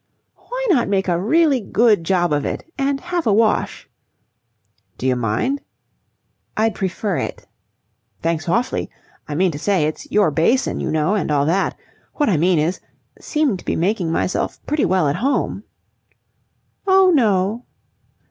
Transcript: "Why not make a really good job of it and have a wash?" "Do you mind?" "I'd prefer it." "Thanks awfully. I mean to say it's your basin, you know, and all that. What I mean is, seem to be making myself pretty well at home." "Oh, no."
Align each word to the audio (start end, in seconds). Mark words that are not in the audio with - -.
"Why 0.35 0.65
not 0.71 0.89
make 0.89 1.07
a 1.07 1.19
really 1.21 1.59
good 1.59 2.03
job 2.03 2.33
of 2.33 2.43
it 2.43 2.65
and 2.75 2.99
have 2.99 3.27
a 3.27 3.31
wash?" 3.31 3.87
"Do 4.97 5.05
you 5.05 5.15
mind?" 5.15 5.61
"I'd 6.57 6.73
prefer 6.73 7.17
it." 7.17 7.45
"Thanks 8.23 8.49
awfully. 8.49 8.89
I 9.27 9.35
mean 9.35 9.51
to 9.51 9.59
say 9.59 9.85
it's 9.85 10.11
your 10.11 10.31
basin, 10.31 10.79
you 10.79 10.89
know, 10.89 11.13
and 11.13 11.29
all 11.29 11.45
that. 11.45 11.77
What 12.15 12.29
I 12.29 12.37
mean 12.37 12.57
is, 12.57 12.79
seem 13.19 13.57
to 13.57 13.63
be 13.63 13.75
making 13.75 14.11
myself 14.11 14.59
pretty 14.65 14.85
well 14.85 15.07
at 15.07 15.17
home." 15.17 15.65
"Oh, 16.87 17.11
no." 17.13 17.65